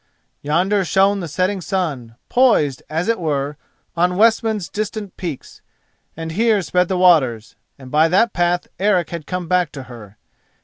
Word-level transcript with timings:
Yonder 0.41 0.83
shone 0.83 1.19
the 1.19 1.27
setting 1.27 1.61
sun, 1.61 2.15
poised, 2.27 2.81
as 2.89 3.07
it 3.07 3.19
were, 3.19 3.55
on 3.95 4.17
Westman's 4.17 4.67
distant 4.67 5.15
peaks, 5.15 5.61
and 6.17 6.31
here 6.31 6.63
sped 6.63 6.87
the 6.87 6.97
waters, 6.97 7.55
and 7.77 7.91
by 7.91 8.07
that 8.07 8.33
path 8.33 8.67
Eric 8.79 9.11
had 9.11 9.27
come 9.27 9.47
back 9.47 9.71
to 9.73 9.83
her. 9.83 10.17